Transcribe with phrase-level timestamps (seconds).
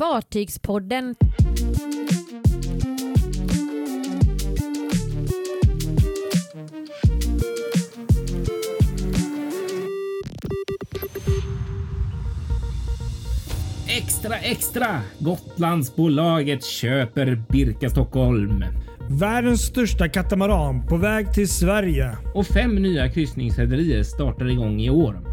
[0.00, 1.14] Fartygspodden.
[13.88, 15.00] Extra, extra!
[15.18, 18.64] Gotlandsbolaget köper Birka Stockholm.
[19.10, 22.16] Världens största katamaran på väg till Sverige.
[22.34, 25.29] Och fem nya kryssningsrederier startar igång i år.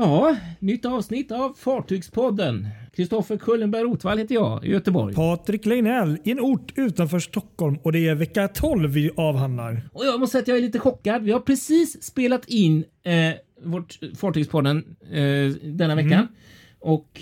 [0.00, 2.68] Ja, nytt avsnitt av Fartygspodden.
[2.96, 5.14] Kristoffer Kullenberg Rotvall heter jag i Göteborg.
[5.14, 9.88] Patrik Leinell i en ort utanför Stockholm och det är vecka 12 vi avhandlar.
[9.92, 11.22] Och jag måste säga att jag är lite chockad.
[11.22, 13.12] Vi har precis spelat in eh,
[13.64, 16.12] vårt Fartygspodden eh, denna veckan.
[16.12, 16.28] Mm.
[16.78, 17.20] Och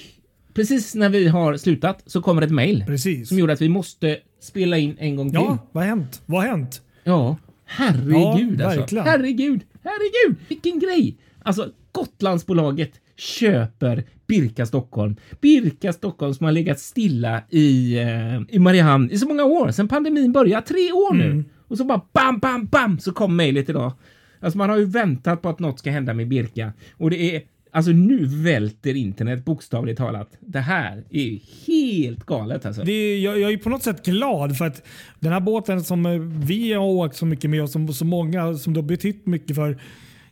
[0.55, 4.79] precis när vi har slutat så kommer ett mejl som gjorde att vi måste spela
[4.79, 5.41] in en gång till.
[5.41, 6.23] Ja, vad har hänt?
[6.27, 6.83] Vad har hänt?
[7.05, 8.81] Ja, herregud Ja, alltså.
[8.81, 9.07] verkligen.
[9.07, 11.17] Herregud, herregud, vilken grej!
[11.43, 15.17] Alltså, Gotlandsbolaget köper Birka Stockholm.
[15.41, 19.89] Birka Stockholm som har legat stilla i, eh, i Mariehamn i så många år, sedan
[19.89, 20.67] pandemin började.
[20.67, 21.25] Tre år nu!
[21.25, 21.45] Mm.
[21.69, 23.93] Och så bara bam, bam, bam så kom mejlet idag.
[24.41, 27.43] Alltså man har ju väntat på att något ska hända med Birka och det är
[27.71, 30.37] Alltså nu välter internet bokstavligt talat.
[30.41, 32.83] Det här är ju helt galet alltså.
[32.83, 34.83] Det är, jag, jag är på något sätt glad för att
[35.21, 38.55] den här båten som eh, vi har åkt så mycket med och som så många
[38.55, 39.79] som det har betytt mycket för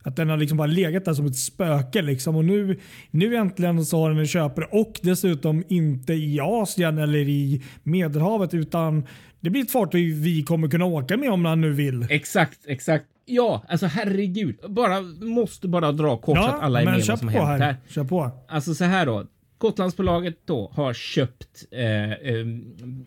[0.07, 2.03] att den har liksom bara legat där som ett spöke.
[2.03, 2.37] Liksom.
[2.37, 7.19] Och nu, nu äntligen så har den en köpare och dessutom inte i Asien eller
[7.19, 9.07] i Medelhavet utan
[9.41, 12.07] det blir ett fartyg vi kommer kunna åka med om han nu vill.
[12.11, 13.05] Exakt, exakt.
[13.25, 14.57] Ja, alltså herregud.
[14.69, 17.77] Bara, måste bara dra kort så att alla är med vad som hänt här.
[17.89, 18.31] Kör på.
[18.49, 19.27] Alltså så här då.
[19.59, 22.47] Gotlandsbolaget då har köpt eh, eh,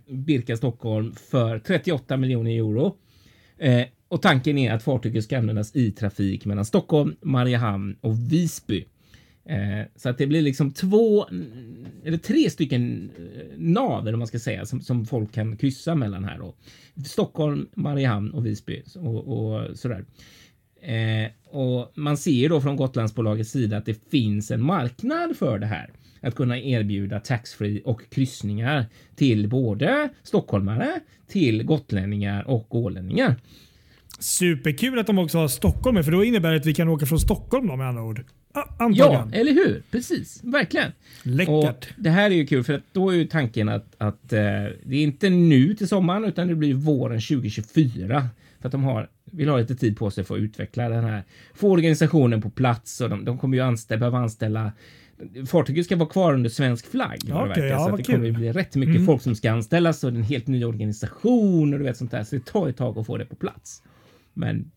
[0.10, 2.96] Birka Stockholm för 38 miljoner euro.
[3.58, 8.86] Eh, och tanken är att fartyget ska användas i trafik mellan Stockholm, Mariehamn och Visby.
[9.46, 11.26] Eh, så att det blir liksom två
[12.04, 16.24] eller tre stycken eh, nav eller man ska säga som, som folk kan kryssa mellan
[16.24, 16.56] här då.
[17.06, 20.06] Stockholm, Mariehamn och Visby och, och sådär.
[20.82, 25.66] Eh, och man ser då från Gotlandsbolagets sida att det finns en marknad för det
[25.66, 25.90] här.
[26.22, 33.36] Att kunna erbjuda taxfree och kryssningar till både stockholmare, till gotlänningar och ålänningar.
[34.20, 37.06] Superkul att de också har Stockholm med för då innebär det att vi kan åka
[37.06, 38.24] från Stockholm då med andra ord.
[38.54, 39.34] Ah, Ja, antagligen.
[39.34, 39.84] eller hur?
[39.92, 40.92] Precis, verkligen.
[41.24, 41.50] Läckert.
[41.50, 44.40] Och det här är ju kul för att då är ju tanken att, att eh,
[44.84, 48.28] det är inte nu till sommaren utan det blir våren 2024.
[48.62, 51.24] För att de har, vill ha lite tid på sig för att utveckla den här,
[51.54, 54.72] få organisationen på plats och de, de kommer ju anställa, behöva anställa
[55.48, 57.20] Fartyget ska vara kvar under svensk flagg.
[57.30, 58.26] vad det verkar, ja, så det kommer kul.
[58.26, 59.06] ju bli rätt mycket Mm.
[59.06, 62.24] folk som ska anställas och en helt ny organisation och du vet sånt där.
[62.24, 63.84] Så det tar ett tag att få det på plats.
[64.40, 64.72] Men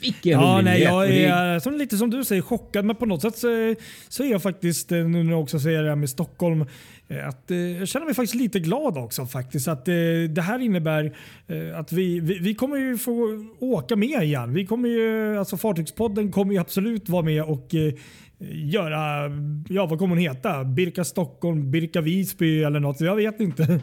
[0.00, 3.36] vilken Ja, nej, jag är som, lite som du säger chockad men på något sätt
[3.36, 3.74] så,
[4.08, 6.64] så är jag faktiskt, eh, nu när jag också säger det här med Stockholm,
[7.08, 9.68] eh, att eh, jag känner mig faktiskt lite glad också faktiskt.
[9.68, 9.94] Att eh,
[10.28, 11.16] det här innebär
[11.46, 14.54] eh, att vi, vi, vi kommer ju få åka med igen.
[14.54, 17.94] Vi kommer ju, alltså Fartygspodden kommer ju absolut vara med och eh,
[18.52, 19.30] göra,
[19.68, 20.64] ja vad kommer hon heta?
[20.64, 23.00] Birka Stockholm, Birka Visby eller något.
[23.00, 23.80] Jag vet inte.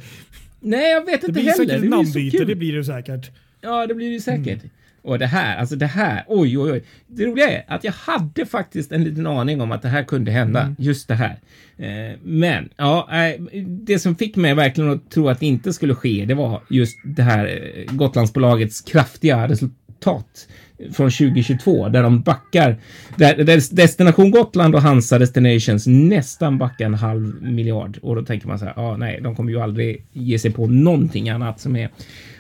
[0.59, 1.52] Nej, jag vet inte heller.
[1.52, 2.48] säkert Det blir så namnbyte, kul.
[2.48, 3.31] det blir det säkert.
[3.62, 4.63] Ja, det blir det säkert.
[4.63, 4.69] Mm.
[5.03, 6.84] Och det här, alltså det här, oj, oj, oj.
[7.07, 10.31] Det roliga är att jag hade faktiskt en liten aning om att det här kunde
[10.31, 10.75] hända, Mm.
[10.79, 11.39] just det här.
[11.78, 15.95] Eh, men, ja, eh, det som fick mig verkligen att tro att det inte skulle
[15.95, 20.47] ske, det var just det här eh, Gotlandsbolagets kraftiga resultat
[20.94, 22.78] från 2022 där de backar,
[23.16, 28.47] där, där Destination Gotland och Hansa Destinations nästan backar en halv miljard och då tänker
[28.47, 31.75] man så här, ja, nej, de kommer ju aldrig ge sig på någonting annat som
[31.75, 31.89] är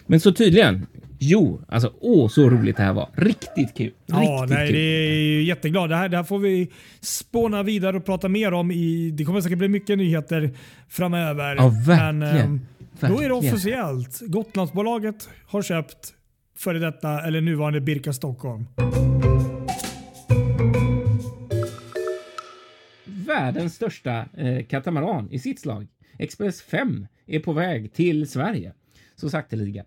[0.07, 0.85] men så tydligen,
[1.23, 3.09] jo, alltså åh så roligt det här var.
[3.15, 3.91] Riktigt kul.
[4.05, 4.75] Ja, Riktigt nej, kul.
[4.75, 5.89] det är ju jätteglad.
[5.89, 6.71] Det här, det här får vi
[7.01, 8.71] spåna vidare och prata mer om.
[8.71, 10.49] I, det kommer säkert bli mycket nyheter
[10.89, 11.55] framöver.
[11.55, 12.19] Ja, verkligen.
[12.19, 12.61] Men, ehm,
[12.99, 13.31] då är det Verkligen.
[13.31, 14.19] officiellt.
[14.21, 16.13] Gotlandsbolaget har köpt
[16.57, 18.65] före detta eller nuvarande Birka Stockholm.
[23.05, 25.87] Världens största eh, katamaran i sitt slag,
[26.19, 28.73] Express 5, är på väg till Sverige.
[29.15, 29.83] Så sakteliga.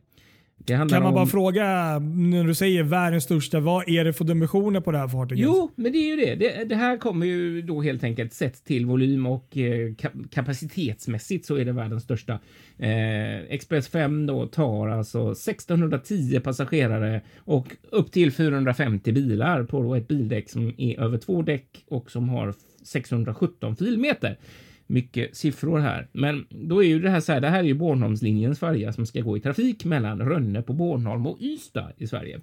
[0.66, 1.14] Kan man om...
[1.14, 5.08] bara fråga, när du säger världens största, vad är det för dimensioner på det här
[5.08, 5.44] fartyget?
[5.44, 6.34] Jo, men det är ju det.
[6.34, 6.64] det.
[6.64, 11.56] Det här kommer ju då helt enkelt sett till volym och eh, ka- kapacitetsmässigt så
[11.56, 12.32] är det världens största.
[12.78, 20.08] Eh, Express 5 då tar alltså 1610 passagerare och upp till 450 bilar på ett
[20.08, 22.54] bildäck som är över två däck och som har
[22.84, 24.38] 617 filmeter.
[24.86, 26.08] Mycket siffror här.
[26.12, 27.40] Men då är ju det här så här.
[27.40, 31.26] Det här är ju Bornholmslinjens färja som ska gå i trafik mellan Rönne på Bornholm
[31.26, 32.40] och Ystad i Sverige.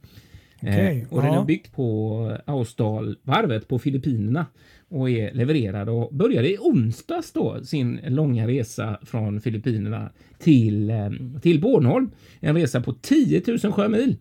[0.61, 1.41] Eh, och den ja.
[1.41, 4.45] är byggd på Austalvarvet på Filippinerna
[4.89, 10.09] och är levererad och började i onsdags då sin långa resa från Filippinerna
[10.39, 11.09] till, eh,
[11.41, 12.11] till Bornholm.
[12.39, 14.15] En resa på 10 000 sjömil.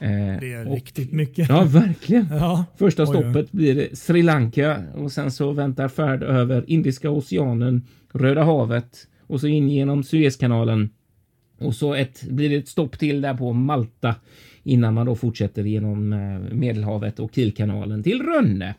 [0.00, 0.08] Eh,
[0.40, 1.48] Det är och- riktigt mycket.
[1.48, 2.26] Ja, verkligen.
[2.30, 2.64] Ja.
[2.78, 3.08] Första oj.
[3.08, 7.82] stoppet blir Sri Lanka och sen så väntar färd över Indiska oceanen,
[8.12, 10.90] Röda havet och så in genom Suezkanalen.
[11.58, 14.14] Och så ett, blir det ett stopp till där på Malta
[14.62, 18.74] innan man då fortsätter genom eh, Medelhavet och Kielkanalen till Rönne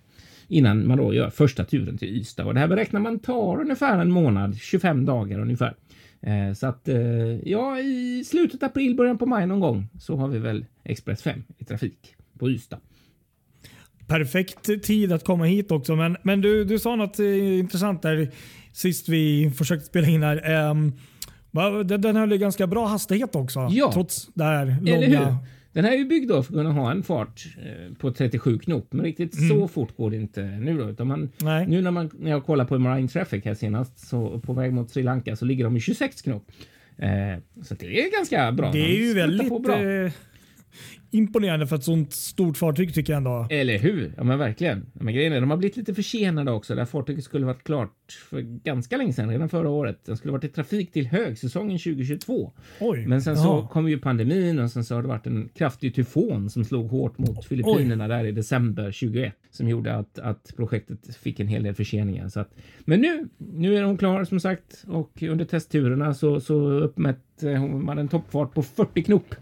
[0.47, 2.43] innan man då gör första turen till Ystad.
[2.45, 5.73] Och det här beräknar man tar ungefär en månad, 25 dagar ungefär.
[6.21, 6.97] Eh, Så att eh,
[7.43, 11.21] ja, i slutet av april, början på maj någon gång så har vi väl Express
[11.21, 12.79] 5 i trafik på Ystad.
[14.07, 15.95] Perfekt tid att komma hit också.
[15.95, 18.31] Men, men du, du sa något eh, intressant där
[18.73, 20.69] sist vi försökte spela in här.
[20.69, 20.93] Um,
[21.85, 23.67] den, den höll ju ganska bra hastighet också.
[23.71, 23.91] Ja.
[23.93, 25.13] Trots det här Eller hur?
[25.13, 25.37] långa.
[25.77, 28.93] Den här är ju byggd för att kunna ha en fart eh, på 37 knop,
[28.93, 30.89] men riktigt så fort går det inte nu då.
[30.89, 31.29] Utan man, Mm.
[31.41, 31.67] Nej.
[31.67, 34.89] nu när, man, när jag kollar på Marine Traffic här senast, så på väg mot
[34.91, 36.51] Sri Lanka, så ligger de i 26 knop.
[36.97, 37.07] Eh,
[37.63, 38.71] så det är ganska bra.
[38.71, 40.11] Det är ju väldigt eh,
[41.11, 43.47] imponerande för ett sånt stort fartyg tycker jag ändå.
[43.49, 44.13] Eller hur?
[44.17, 44.85] Ja, men verkligen.
[44.93, 46.75] Men grejen är, de har blivit lite försenade också.
[46.75, 47.93] Det här fartyget skulle varit klart
[48.29, 50.05] för ganska länge sedan, redan förra året.
[50.05, 52.53] Den skulle varit i trafik till högsäsongen 2022.
[52.79, 53.07] Oj.
[53.07, 53.67] Men sen så Jaha.
[53.67, 57.17] kom ju pandemin och sen så har det varit en kraftig tyfon som slog hårt
[57.17, 61.75] mot Filippinerna där i december 21 som gjorde att, att projektet fick en hel del
[61.75, 62.29] förseningar.
[62.29, 62.55] Så att,
[62.85, 67.85] men nu, nu är hon klar som sagt och under testturerna så, så uppmätte hon
[67.85, 69.35] man en toppfart på 40 knop.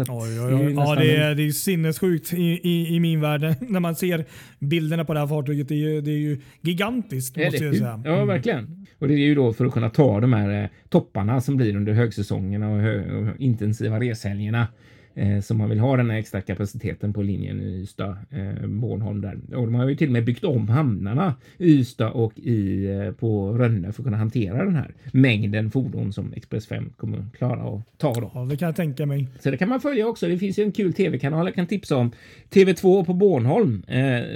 [0.00, 0.72] Att Oj, oj, det är oj.
[0.72, 3.40] Ja, nästan det är, det är sinnessjukt i, i, i min värld.
[3.60, 4.24] När man ser
[4.58, 5.68] bilderna på det här fartyget.
[5.68, 8.02] Det är ju, det är ju gigantiskt måste Eller jag säga.
[8.04, 8.86] Ja, verkligen.
[8.98, 11.76] Och det är ju då för att kunna ta de här eh, topparna som blir
[11.76, 14.68] under högsäsongerna och, hö och intensiva reshelgerna.
[15.16, 19.56] Eh, som man vill ha den här extra kapaciteten på linjen i Ystad, eh, där.
[19.56, 23.12] Och de har ju till och med byggt om hamnarna i Ystad och i, eh,
[23.12, 27.62] på Rönne för att kunna hantera den här mängden fordon som Express 5 kommer klara
[27.62, 28.30] att ta då.
[28.34, 29.28] Ja, det kan jag tänka mig.
[29.40, 30.28] Så det kan man följa också.
[30.28, 32.12] Det finns ju en kul tv-kanal jag kan tipsa om.
[32.50, 33.82] TV2 på Bornholm.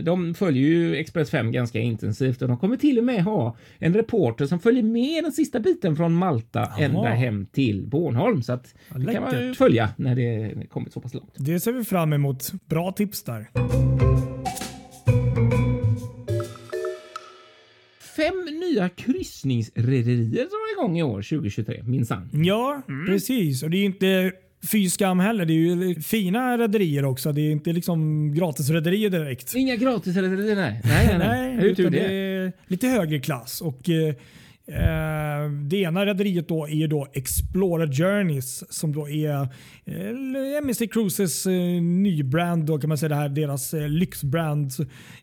[0.03, 3.95] De följer ju Express 5 ganska intensivt och de kommer till och med ha en
[3.95, 8.43] reporter som följer med den sista biten från Malta ända hem till Bornholm.
[8.43, 11.35] Så att Ja, det kan man ju följa när det kommit så pass långt.
[11.37, 12.53] Det ser vi fram emot.
[12.67, 13.51] Bra tips där.
[18.17, 22.29] Fem nya kryssningsrederier drar igång i år 2023, minsann.
[22.33, 23.07] Ja, Mm.
[23.07, 23.63] precis.
[23.63, 24.33] Och det är inte
[24.73, 25.45] fy skam heller.
[25.45, 25.55] Det är
[25.89, 27.33] ju fina rederier också.
[27.33, 29.55] Det är inte liksom gratisrederier direkt.
[29.55, 30.81] Inga gratisrederier, nej.
[30.85, 31.55] Nej, nej, nej.
[31.55, 31.99] Hur tur utan det?
[32.09, 33.61] det är lite högre klass.
[33.61, 33.89] Och,
[34.69, 39.41] eh, det ena rederiet då är då Explorer Journeys som då är
[39.85, 42.65] eh, MSC Cruises eh, nybrand.
[42.65, 44.73] Då kan man säga det här deras eh, lyxbrand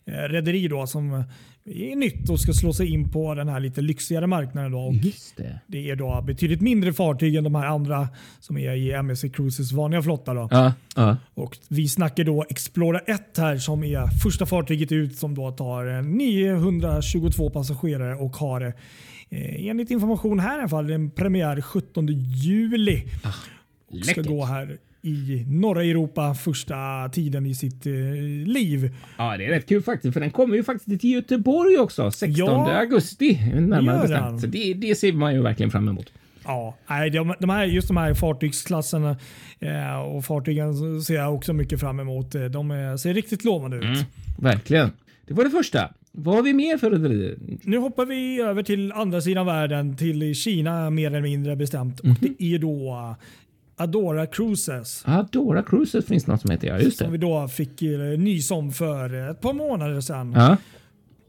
[0.06, 1.24] eh, rederi då som
[1.66, 4.72] är nytt och ska slå sig in på den här lite lyxigare marknaden.
[4.72, 4.94] Då.
[5.38, 5.60] Det.
[5.68, 8.10] det är då betydligt mindre fartyg än de här andra
[8.40, 10.34] som är i MSC Cruises vanliga flotta.
[10.34, 10.48] Då.
[10.52, 11.18] Ja, ja.
[11.34, 15.98] Och vi snackar då Explorer 1 här som är första fartyget ut som då tar
[15.98, 18.74] eh, 922 passagerare och har
[19.30, 23.04] eh, enligt information här i alla fall en premiär 17 juli.
[23.88, 27.94] och ska gå här i norra Europa första tiden i sitt eh,
[28.46, 28.96] liv.
[29.18, 32.36] Ja, det är rätt kul faktiskt, för den kommer ju faktiskt till Göteborg också 16
[32.38, 33.40] Ja, augusti.
[33.56, 34.42] Närmare bestämt.
[34.42, 36.12] Så det, det ser man ju verkligen fram emot.
[36.46, 39.18] Ja, nej, de, här, just de här fartygsklasserna
[39.60, 42.36] eh, och fartygen ser jag också mycket fram emot.
[42.52, 43.84] De eh, ser riktigt lovande ut.
[43.84, 44.04] Mm.
[44.40, 44.92] Verkligen.
[45.28, 45.94] Det var det första.
[46.18, 47.38] Vad har vi mer för rederier?
[47.64, 52.04] Nu hoppar vi över till andra sidan världen, till Kina mer eller mindre bestämt.
[52.04, 52.12] Mhm.
[52.12, 53.16] Och det är då
[53.78, 55.04] Adora Cruises.
[55.06, 57.26] Adora Cruises finns något som heter, ja just Som vi det.
[57.26, 60.34] då fick eh, nys om för ett par månader sedan.
[60.36, 60.58] Ja.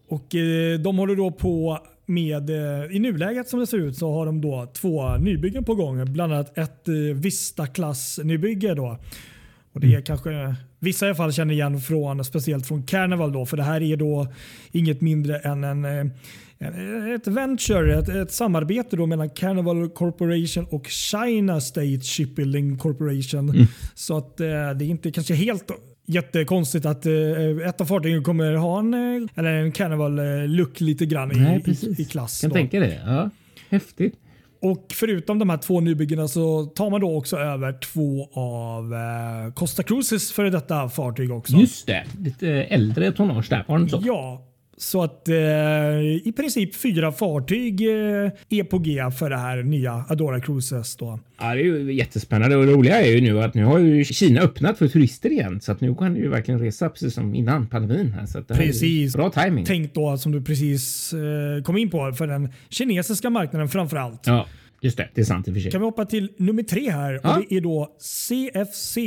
[0.09, 4.13] Och eh, de håller då på med, eh, i nuläget som det ser ut så
[4.13, 6.13] har de då två nybyggen på gång.
[6.13, 8.99] Bland annat ett Vista-klass nybygge då.
[9.77, 13.47] Och det är kanske vissa i alla fall känner igen från, speciellt från Carnival då,
[13.47, 14.29] för det här är då
[14.73, 16.07] inget mindre än en, eh,
[16.59, 23.67] en ett venture, ett, ett samarbete då mellan Carnival Corporation och China State Shipbuilding Corporation.
[23.95, 25.71] Så att eh, det är inte kanske helt
[26.07, 28.95] jättekonstigt att eh, ett av fartygen kommer ha en,
[29.35, 32.01] eller en Carnival-look lite grann i, Nej, i, precis.
[32.01, 32.41] i klass.
[32.41, 32.55] Kan då.
[32.55, 33.01] tänka det.
[33.07, 33.31] Ja.
[33.69, 34.15] Häftigt.
[34.63, 39.53] Och förutom de här två nybyggena så tar man då också över två av eh,
[39.55, 41.57] Costa Cruises före detta fartyg också.
[41.57, 42.05] Just det.
[42.21, 43.65] Lite äldre tonnage där.
[43.69, 44.03] Var det så?
[44.05, 44.43] Ja,
[44.79, 45.37] Så att eh,
[46.25, 50.97] i princip fyra fartyg eh, är på G för det här nya Adora Cruises.
[50.97, 51.21] Då.
[51.41, 54.05] Ja, det är ju jättespännande och det roliga är ju nu att nu har ju
[54.05, 57.35] Kina öppnat för turister igen så att nu kan du ju verkligen resa precis som
[57.35, 58.13] innan pandemin.
[58.13, 59.15] Här, så att det här är Precis.
[59.17, 59.65] Bra timing.
[59.65, 64.21] Tänk då som du precis eh, kom in på för den kinesiska marknaden framför allt.
[64.27, 64.47] Ja,
[64.81, 65.09] just det.
[65.15, 65.71] Det är sant i och för sig.
[65.71, 67.37] Kan vi hoppa till nummer tre här Ja.
[67.37, 68.99] och det är då CFC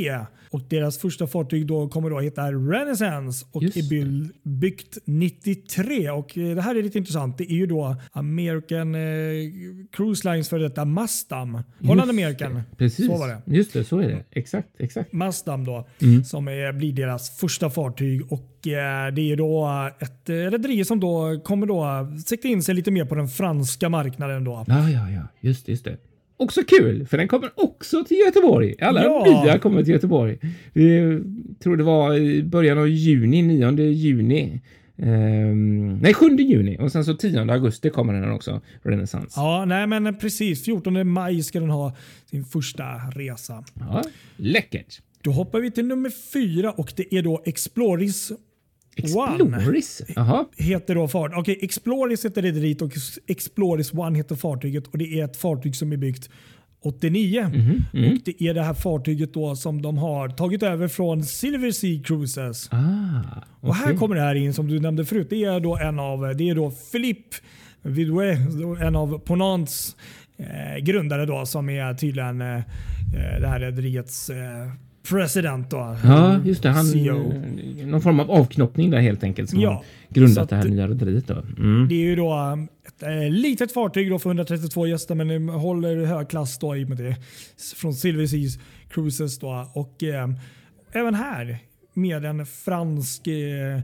[0.52, 6.10] och deras första fartyg då kommer då heta Renaissance och Just är byll- byggt 93
[6.10, 7.38] och eh, det här är lite intressant.
[7.38, 9.00] Det är ju då American eh,
[9.92, 11.58] Cruise Lines för detta Mastam.
[11.84, 12.62] Holland American.
[12.76, 13.06] Precis.
[13.06, 13.42] Så var det.
[13.56, 14.24] Just det, så är det.
[14.30, 15.12] Exakt, exakt.
[15.12, 16.24] Mastam då, Mm.
[16.24, 18.32] som är, blir deras första fartyg.
[18.32, 19.68] Och eh, Det är då
[20.00, 24.44] ett rederi som då kommer då sikta in sig lite mer på den franska marknaden.
[24.44, 24.64] Då.
[24.68, 25.22] Ja, ja, ja.
[25.40, 25.96] Just just det.
[26.40, 28.74] Också kul, för den kommer också till Göteborg.
[28.80, 29.42] Alla Ja.
[29.44, 30.38] nya kommer till Göteborg.
[30.72, 31.24] Jag
[31.62, 34.60] tror det var i början av juni, 9 juni.
[34.98, 39.40] Ehm, nej, 7 juni och sen så 10 augusti kommer den också, Renaissance.
[39.40, 40.64] Ja, nej men precis.
[40.64, 41.96] 14 maj ska den ha
[42.30, 43.64] sin första resa.
[43.74, 44.02] Ja,
[44.36, 45.00] läckert.
[45.22, 48.32] Då hoppar vi till nummer fyra och det är då Exploris.
[49.04, 50.02] Exploris.
[50.56, 51.32] Heter då fart.
[51.34, 52.92] Okej, Exploris heter rederiet och
[53.26, 56.30] Exploris One heter fartyget och det är ett fartyg som är byggt
[56.82, 57.42] 89.
[57.54, 61.70] Mhm, Och Det är det här fartyget då som de har tagit över från Silver
[61.70, 62.68] Sea Cruises.
[62.72, 62.78] Ah,
[63.60, 65.26] Och här kommer det här in som du nämnde förut.
[65.30, 67.36] Det är då en av det är då Philippe
[67.82, 68.38] Vidouet,
[68.80, 69.96] en av Ponants
[70.38, 72.60] eh, grundare då som är tydligen eh,
[73.40, 74.36] det här rederiets eh,
[75.08, 75.70] president.
[75.70, 76.68] Då, Ja, just det.
[76.70, 77.32] Han, CEO.
[77.80, 81.26] eh, någon form av avknoppning där helt enkelt som Ja, grundat det här nya rederiet.
[81.26, 81.42] då.
[81.58, 81.88] Mm.
[81.88, 85.52] Det är ju då um, ett eh, litet fartyg då för 132 gäster men det
[85.52, 87.16] håller hög klass då i och med det
[87.76, 88.58] från Silver Seas
[88.90, 89.38] Cruises.
[89.38, 89.70] Då.
[89.74, 90.28] Och eh,
[90.92, 91.58] även här
[91.94, 93.80] med en fransk eh,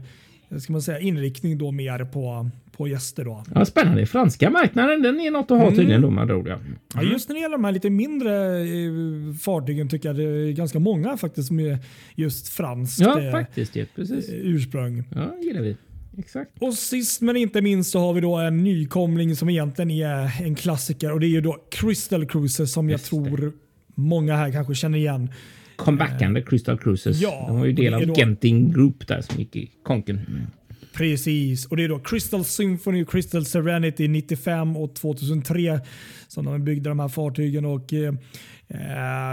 [0.59, 3.25] ska man säga, inriktning då mer på, på gäster.
[3.25, 3.43] Då.
[3.55, 4.05] Ja, spännande.
[4.05, 6.49] Franska marknaden, den är något att ha tydligen då med andra.
[6.49, 6.59] Ja.
[6.95, 10.51] Ja, just när det gäller de här lite mindre eh, fartygen tycker jag det är
[10.51, 11.77] ganska många faktiskt som är
[12.15, 13.75] just franskt Ja, eh, faktiskt.
[13.75, 14.29] Ja, precis.
[14.31, 15.03] ursprung.
[15.15, 15.77] Ja, gillar vi.
[16.17, 16.51] Exakt.
[16.59, 20.55] Och sist men inte minst så har vi då en nykomling som egentligen är en
[20.55, 23.09] klassiker och det är ju då Crystal Cruises som jag Just det.
[23.09, 23.51] tror
[23.95, 25.29] många här kanske känner igen.
[25.77, 27.21] Comebackande Crystal Cruises.
[27.21, 30.19] ja, De var ju del av då- Genting Group där som gick i konken.
[30.29, 30.41] Mm.
[30.93, 35.79] Precis, och det är då Crystal Symphony och Crystal Serenity 95 och 2003
[36.27, 37.65] som de byggde de här fartygen.
[37.65, 38.13] och eh, eh,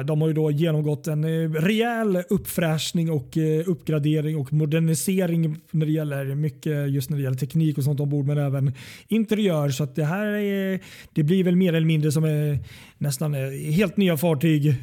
[0.06, 5.86] De har ju då genomgått en eh, rejäl uppfräschning och eh, uppgradering och modernisering när
[5.86, 8.72] det gäller mycket just när det gäller teknik och sånt ombord men även
[9.08, 9.68] interiör.
[9.68, 10.80] Så att det här är,
[11.12, 12.58] det blir väl mer eller mindre som är
[12.98, 14.74] nästan eh, helt nya fartyg eh,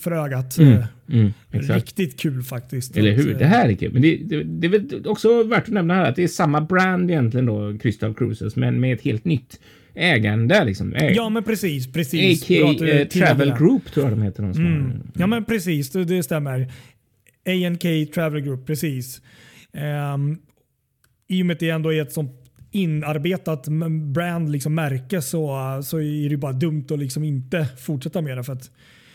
[0.00, 0.58] för ögat.
[0.58, 0.72] Mm.
[0.72, 1.32] Eh, Mm.
[1.50, 2.96] Riktigt kul faktiskt.
[2.96, 3.32] Eller hur?
[3.32, 3.92] eh, Det här är kul.
[3.92, 6.60] Men det, det, det är väl också värt att nämna här att det är samma
[6.60, 9.60] brand egentligen då, Crystal Cruises, men med ett helt nytt
[9.94, 10.64] ägande.
[10.64, 10.94] Liksom.
[10.94, 11.92] Ä- Ja men precis.
[11.92, 12.42] precis.
[12.42, 12.74] A.k.a.
[12.78, 13.54] Du eh, Travel.
[13.58, 14.42] Group tror jag de heter.
[14.42, 15.10] De som Mm.
[15.14, 16.60] Ja men precis, det, det stämmer.
[17.46, 19.22] A&K Travel Group, precis.
[20.14, 20.38] Um,
[21.28, 22.30] I och med att det ändå är ett sånt
[22.70, 23.68] inarbetat
[24.14, 28.44] brand, liksom märke, så, så är det bara dumt att liksom inte fortsätta med det.
[28.44, 28.70] För att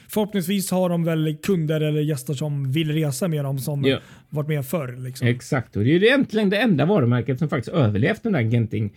[0.08, 4.00] förhoppningsvis har de väl kunder eller gäster som vill resa med dem som Ja.
[4.30, 4.96] varit med förr.
[4.98, 5.28] Liksom.
[5.28, 8.90] Exakt, och det är ju egentligen det enda varumärket som faktiskt överlevt den där Genting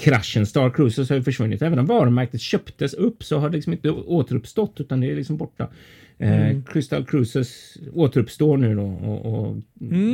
[0.00, 0.46] kraschen.
[0.46, 1.62] Star Cruises har ju försvunnit.
[1.62, 5.36] Även om varumärket köptes upp så har det liksom inte återuppstått utan det är liksom
[5.36, 5.68] borta.
[6.22, 9.56] Eh, Crystal Cruises återuppstår nu då och, och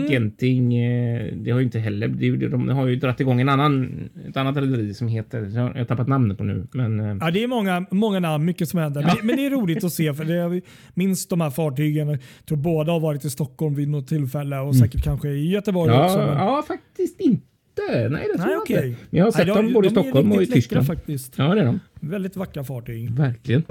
[0.09, 3.49] Genting, eh, det har ju inte heller, det, är de har ju dragit igång en
[3.49, 3.93] annan,
[4.29, 7.43] ett annat rederi som heter, jag har tappat namnet på nu, men eh, Ja, det
[7.43, 9.03] är många, många namn, mycket som händer.
[9.03, 10.61] Men, men det är roligt att se för det,
[10.95, 12.09] minst de här fartygen.
[12.09, 15.93] Jag tror båda har varit i Stockholm vid något tillfälle och säkert kanske i Göteborg
[15.93, 16.19] också.
[16.19, 17.46] ja, Men, ja, faktiskt inte.
[17.89, 18.89] Nej, det tror Nej, jag okej.
[18.89, 19.01] inte.
[19.11, 20.87] Men jag har sett Nej, dem både i de Stockholm och i riktigt läckra Tyskland.
[20.87, 21.33] faktiskt.
[21.37, 21.81] Ja, det är de.
[22.01, 23.11] Väldigt vackra fartyg.
[23.11, 23.63] Verkligen.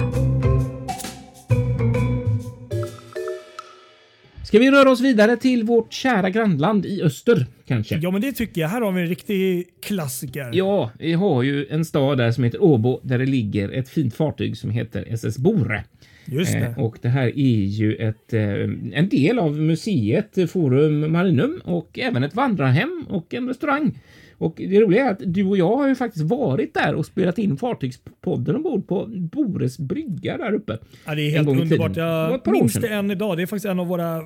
[4.43, 7.97] Ska vi röra oss vidare till vårt kära grannland i öster kanske?
[7.97, 8.67] Ja, men det tycker jag.
[8.69, 10.49] Här har vi en riktig klassiker.
[10.53, 14.15] Ja, vi har ju en stad där som heter Åbo där det ligger ett fint
[14.15, 15.83] fartyg som heter SS Bore.
[16.25, 16.59] Just det.
[16.59, 18.43] Eh, och det här är ju ett, eh,
[18.93, 23.99] en del av museet Forum Marinum och även ett vandrarhem och en restaurang.
[24.37, 27.37] Och det roliga är att du och jag har ju faktiskt varit där och spelat
[27.37, 30.77] in Fartygspodden ombord på Bores brygga där uppe.
[31.05, 31.93] ja, det är en helt underbart.
[31.93, 33.37] Det Jag minns det än idag.
[33.37, 34.21] Det är faktiskt en av våra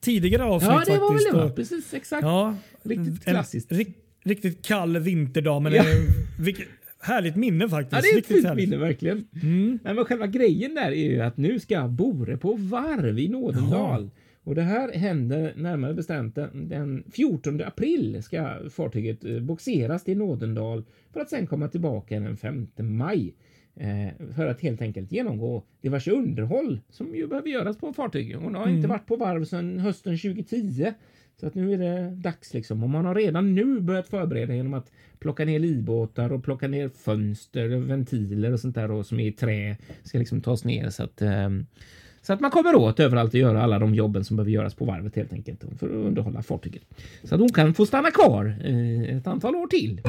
[0.00, 0.72] tidigare avsnitt.
[0.86, 1.44] Ja, det var väl det va?
[1.44, 2.22] Och- Precis, exakt.
[2.22, 3.72] Ja, Riktigt en klassiskt.
[3.72, 5.82] rik- riktigt kall vinterdag, men Ja.
[6.40, 6.66] vilket
[7.06, 7.92] härligt minne faktiskt.
[7.92, 8.68] Ja, det är ett riktigt fint härligt.
[8.68, 9.24] minne verkligen.
[9.42, 9.78] Mm.
[9.84, 14.10] Nej, men själva grejen där är ju att nu ska Bore på varv i Nådendal.
[14.44, 20.18] Och det här händer närmare bestämt den, den 14 april ska fartyget eh, boxeras till
[20.18, 23.34] Nådendal för att sedan komma tillbaka den 5 maj
[24.34, 28.36] för att helt enkelt genomgå diverse underhåll som ju behöver göras på fartyg.
[28.36, 28.76] Hon har Mm.
[28.76, 30.92] inte varit på varv sedan hösten 2010.
[31.40, 32.82] Så att nu är det dags liksom.
[32.82, 36.88] Och man har redan nu börjat förbereda genom att plocka ner livbåtar och plocka ner
[36.88, 40.90] fönster och ventiler och sånt där och som är i trä ska liksom tas ner
[40.90, 41.66] så att ehm,
[42.22, 44.84] så att man kommer åt överallt och göra alla de jobben som behöver göras på
[44.84, 46.82] varvet helt enkelt för att underhålla fartyget.
[47.24, 50.00] Så att hon kan få stanna kvar eh, ett antal år till.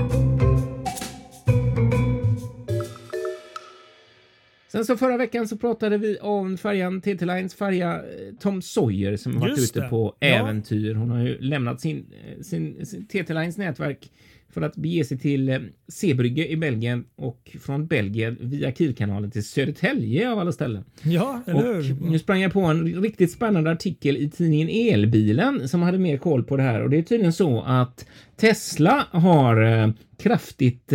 [4.72, 8.02] Sen så förra veckan så pratade vi om färjan TT Lines färja eh,
[8.40, 9.88] Tom Sawyer som har varit ute det.
[9.90, 10.28] på Ja.
[10.28, 10.94] äventyr.
[10.96, 12.06] Hon har ju lämnat sin,
[12.38, 14.12] eh, sin, sin TT Lines nätverk
[14.50, 19.44] för att bege sig till eh, Zeebrugge i Belgien och från Belgien via Kielkanalen till
[19.44, 20.84] Södertälje av alla ställen.
[21.04, 21.96] Ja, eller Och hur?
[22.12, 26.44] nu sprang jag på en riktigt spännande artikel i tidningen Elbilen som hade mer koll
[26.44, 28.06] på det här och det är tydligen så att
[28.36, 30.94] Tesla har eh, kraftigt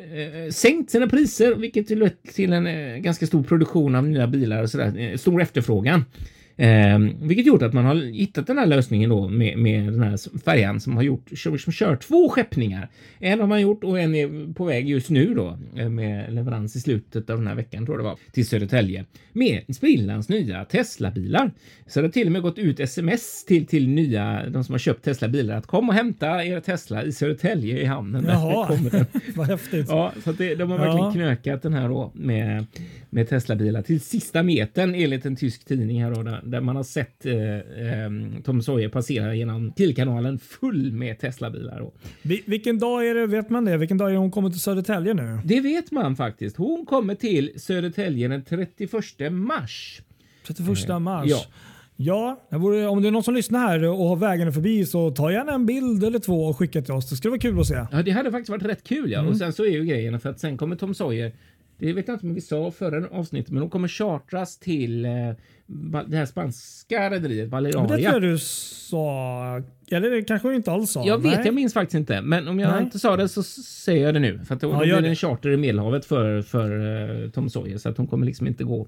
[0.00, 4.26] Eh, eh, sänkt sina priser, vilket lett till en eh, ganska stor produktion av nya
[4.26, 6.04] bilar och sådär, eh, stor efterfrågan.
[6.60, 10.38] Eh, vilket gjort att man har hittat den här lösningen då med, med den här
[10.44, 12.88] färjan som har gjort, som, som kör två skeppningar.
[13.18, 16.76] En har man gjort och en är på väg just nu då eh, med leverans
[16.76, 20.64] i slutet av den här veckan tror jag det var till Södertälje med sprillans nya
[20.64, 21.50] Tesla-bilar.
[21.86, 24.78] Så det har till och med gått ut sms till, till nya, de som har
[24.78, 28.24] köpt Tesla-bilar att kom och hämta er Tesla i Södertälje i hamnen.
[28.28, 29.06] Jaha, kommer den.
[29.34, 29.86] vad häftigt.
[29.88, 31.12] Ja, så det, de har verkligen Ja.
[31.12, 32.66] knökat den här då med,
[33.10, 37.26] med Tesla-bilar till sista metern enligt en tysk tidning här då, där, man har sett
[37.26, 38.10] eh, eh,
[38.44, 41.78] Tom Sawyer passera genom Kielkanalen full med Tesla-bilar.
[41.80, 41.92] Då.
[42.22, 43.26] Vi- Vilken dag är det?
[43.26, 43.76] Vet man det?
[43.76, 45.38] Vilken dag är det hon kommer till Södertälje nu?
[45.44, 46.56] Det vet man faktiskt.
[46.56, 50.00] Hon kommer till Södertälje den 31 mars.
[50.46, 51.26] 31 mars.
[51.30, 51.40] Ja.
[52.02, 55.32] Ja, vore, om det är någon som lyssnar här och har vägen förbi så ta
[55.32, 57.10] gärna en bild eller två och skicka till oss.
[57.10, 57.86] Det skulle vara kul att se.
[57.92, 59.10] Ja, det hade faktiskt varit rätt kul.
[59.10, 59.18] Ja.
[59.18, 59.30] Mm.
[59.30, 61.32] Och sen så är ju grejen för att sen kommer Tom Sawyer.
[61.80, 65.10] Det vet jag inte om vi sa förra avsnittet, men de kommer chartras till eh,
[66.06, 69.62] det här spanska rederiet Men det tror jag du sa.
[69.90, 71.06] Eller det kanske du inte alls sa.
[71.06, 71.42] Jag vet, Nej.
[71.44, 72.22] jag minns faktiskt inte.
[72.22, 72.82] Men om jag Nej.
[72.82, 74.40] inte sa det så säger jag det nu.
[74.44, 77.50] För att då, Ja, då blir det en charter i Medelhavet för, för eh, Tom
[77.50, 77.78] Sawyer.
[77.78, 78.86] Så att hon kommer liksom inte gå,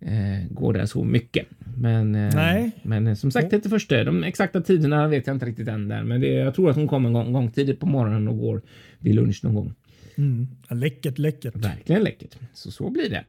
[0.00, 0.10] eh,
[0.50, 1.46] gå där så mycket.
[1.76, 4.04] Men, eh, men eh, som sagt, det är första.
[4.04, 6.02] De exakta tiderna vet jag inte riktigt än där.
[6.02, 8.62] Men det, jag tror att hon kommer en gång, gång tidigt på morgonen och går
[8.98, 9.74] vid lunch någon gång.
[10.18, 10.46] Mm.
[10.70, 11.56] Läckert, läckert.
[11.56, 12.36] Verkligen läckert.
[12.54, 13.24] Så så blir det.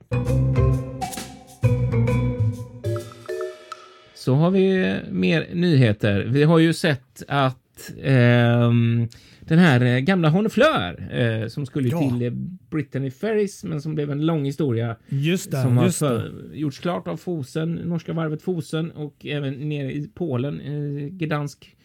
[4.16, 6.24] Så har vi mer nyheter.
[6.24, 9.08] Vi har ju sett att ehm,
[9.40, 12.00] den här eh, gamla Honefleur eh, som skulle Ja.
[12.10, 12.32] till eh,
[12.70, 15.62] Brittany Ferries men som blev en lång historia Just det.
[15.62, 16.08] som har just det.
[16.08, 21.76] för, gjorts klart av Fosen, norska varvet Fosen och även nere i Polen, eh, Gdansk,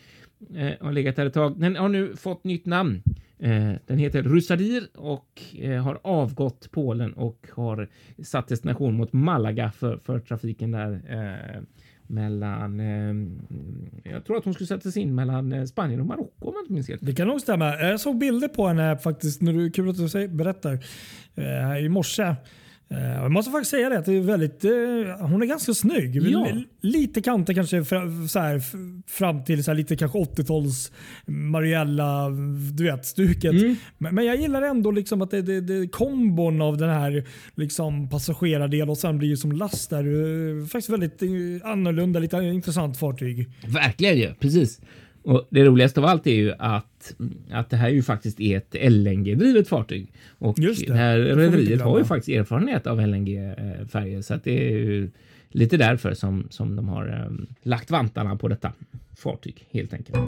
[0.56, 1.60] eh, har legat där ett tag.
[1.60, 3.02] Den har nu fått nytt namn.
[3.38, 7.88] Eh, den heter Rusadir och eh, har avgått Polen och har
[8.24, 11.62] satt destination mot Malaga för, för trafiken där eh,
[12.06, 16.48] mellan, eh, jag tror att hon skulle sätta sig in mellan eh, Spanien och Marocko
[16.48, 17.06] om jag inte minns helt.
[17.06, 17.80] Det kan nog stämma.
[17.80, 19.42] Jag såg bilder på henne faktiskt.
[19.42, 20.78] När du, kul att du säger, berättar.
[21.34, 22.34] Eh, I morse.
[22.92, 23.98] Eh, jag måste faktiskt säga det.
[23.98, 26.16] Att det är väldigt, eh, hon är ganska snygg.
[26.16, 26.48] Ja.
[26.80, 27.84] Lite kanter kanske
[28.28, 28.62] så här,
[29.10, 30.92] fram till så här, lite kanske 80-tals
[31.26, 32.28] Mariella
[32.74, 33.52] du vet, stuket.
[33.52, 33.76] Mm.
[33.98, 37.24] Men, men jag gillar ändå liksom att det, det, det kombon av den här
[37.54, 40.04] liksom passagerardel och sen blir ju som last där.
[40.04, 41.22] eh, Faktiskt väldigt
[41.64, 43.48] annorlunda, lite intressant fartyg.
[43.66, 44.80] Verkligen ju, precis.
[45.24, 46.86] Och det roligaste av allt är ju att,
[47.50, 50.12] att det här ju faktiskt är ett LNG-drivet fartyg.
[50.38, 54.68] Och Just det, det här rederiet har ju faktiskt erfarenhet av LNG-färger så att det
[54.68, 55.10] är ju
[55.48, 58.72] lite därför som, som de har eh, lagt vantarna på detta
[59.16, 60.18] fartyg helt enkelt.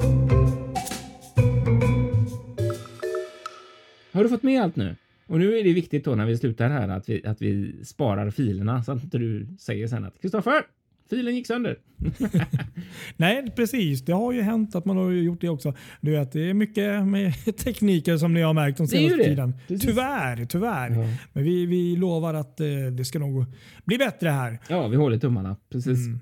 [4.13, 4.97] Har du fått med allt nu?
[5.27, 8.31] Och nu är det viktigt då när vi slutar här att vi, att vi sparar
[8.31, 10.63] filerna så att inte du säger sen att Kristoffer,
[11.11, 11.79] filen gick sönder.
[13.17, 14.05] Nej, precis.
[14.05, 15.75] Det har ju hänt att man har gjort det också.
[16.01, 19.55] Du vet, det är mycket med tekniker som ni har märkt de senaste tiden.
[19.69, 19.87] Precis.
[19.89, 20.91] Tyvärr, tyvärr.
[20.91, 21.09] Ja.
[21.33, 23.45] Men vi, vi lovar att eh, det ska nog
[23.85, 24.59] bli bättre här.
[24.69, 25.57] Ja, vi håller tummarna.
[25.73, 26.07] Precis.
[26.07, 26.21] Mm.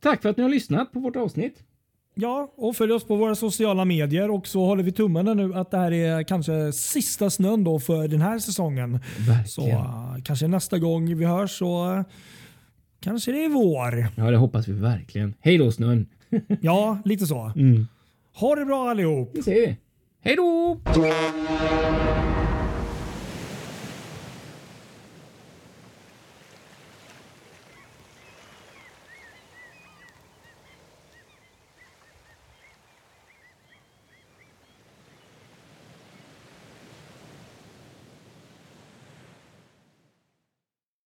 [0.00, 1.54] Tack för att ni har lyssnat på vårt avsnitt.
[2.14, 5.70] Ja, och följ oss på våra sociala medier och så håller vi tummarna nu att
[5.70, 9.00] det här är kanske sista snön då för den här säsongen.
[9.46, 9.78] Så Verkligen.
[9.80, 12.02] eh, kanske nästa gång vi hörs så eh,
[13.00, 14.06] kanske det är vår.
[14.16, 15.34] Ja, det hoppas vi verkligen.
[15.40, 16.06] Hej då snön.
[16.60, 17.52] Ja, lite så.
[17.56, 17.86] Mm.
[18.34, 19.30] Ha det bra allihop!
[19.34, 19.76] Det säger vi.
[20.22, 20.80] Hej då!